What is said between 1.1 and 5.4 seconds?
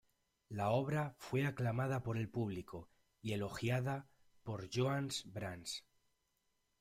fue aclamada por el público, y elogiada por Johannes